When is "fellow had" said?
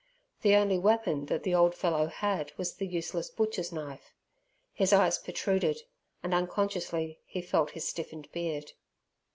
1.75-2.53